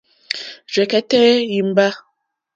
Rzɛ̀kɛ́tɛ́ 0.71 1.25
ìmbâ. 1.57 1.87